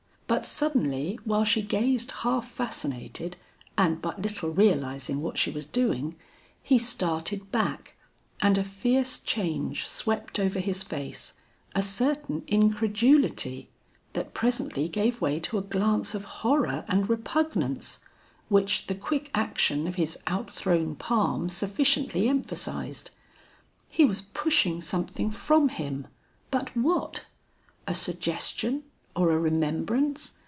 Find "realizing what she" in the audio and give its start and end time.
4.49-5.51